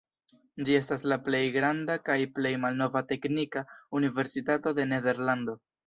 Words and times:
Ĝi 0.69 0.77
estas 0.77 1.03
la 1.13 1.17
plej 1.27 1.41
granda 1.57 1.99
kaj 2.09 2.17
plej 2.39 2.55
malnova 2.65 3.05
teknika 3.13 3.67
universitato 4.01 4.79
de 4.81 4.93
Nederlando. 4.95 5.61